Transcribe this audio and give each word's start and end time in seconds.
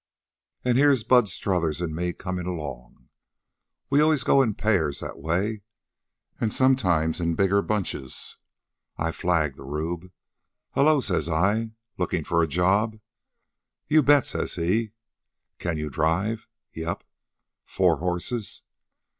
"An' 0.65 0.77
here's 0.77 1.03
Bud 1.03 1.29
Strothers 1.29 1.79
an' 1.79 1.93
me 1.93 2.11
comin' 2.11 2.47
along. 2.47 3.07
We 3.91 4.01
always 4.01 4.23
go 4.23 4.41
in 4.41 4.55
pairs 4.55 4.99
that 4.99 5.19
way, 5.19 5.61
an' 6.39 6.49
sometimes 6.49 7.21
bigger 7.35 7.61
bunches. 7.61 8.35
I 8.97 9.11
flag 9.11 9.57
the 9.57 9.63
rube. 9.63 10.11
'Hello,' 10.71 11.01
says 11.01 11.29
I, 11.29 11.73
'lookin' 11.99 12.23
for 12.23 12.41
a 12.41 12.47
job?' 12.47 12.99
'You 13.87 14.01
bet,' 14.01 14.25
says 14.25 14.55
he. 14.55 14.93
'Can 15.59 15.77
you 15.77 15.91
drive?' 15.91 16.47
'Yep.' 16.73 17.03
'Four 17.65 17.97
horses!' 17.97 18.63